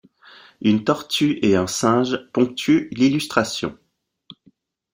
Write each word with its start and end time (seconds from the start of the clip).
Une 0.61 0.83
tortue 0.83 1.37
et 1.45 1.55
un 1.55 1.67
singe 1.67 2.21
ponctuent 2.33 2.87
l'ilustration. 2.91 3.77